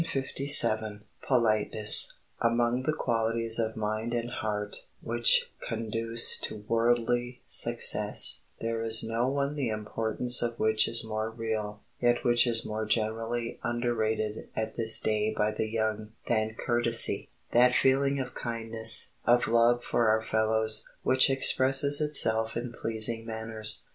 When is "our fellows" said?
20.09-20.89